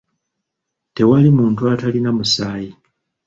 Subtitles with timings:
[0.95, 2.69] Tewali muntu atalina musaayi.